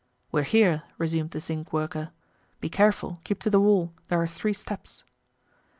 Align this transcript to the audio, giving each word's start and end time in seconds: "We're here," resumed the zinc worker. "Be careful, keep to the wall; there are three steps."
"We're 0.31 0.41
here," 0.41 0.81
resumed 0.97 1.29
the 1.29 1.39
zinc 1.39 1.71
worker. 1.71 2.09
"Be 2.59 2.69
careful, 2.69 3.19
keep 3.23 3.39
to 3.41 3.51
the 3.51 3.61
wall; 3.61 3.93
there 4.07 4.19
are 4.19 4.25
three 4.25 4.53
steps." 4.53 5.03